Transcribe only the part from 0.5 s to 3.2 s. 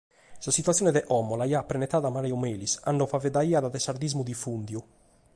situatzione de como l’aiat prenetada Mario Melis, cando